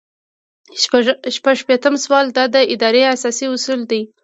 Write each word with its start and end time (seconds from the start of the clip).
شپږ 1.35 1.55
شپیتم 1.61 1.93
سوال 2.03 2.25
د 2.53 2.57
ادارې 2.73 3.01
اساسي 3.15 3.45
اصول 3.55 3.81
دي. 3.91 4.01